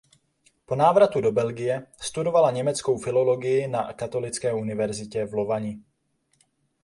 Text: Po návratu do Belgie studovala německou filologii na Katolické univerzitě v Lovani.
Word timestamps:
Po 0.67 0.75
návratu 0.75 1.21
do 1.21 1.31
Belgie 1.31 1.85
studovala 2.01 2.51
německou 2.51 2.97
filologii 2.97 3.67
na 3.67 3.93
Katolické 3.93 4.53
univerzitě 4.53 5.25
v 5.25 5.33
Lovani. 5.33 5.83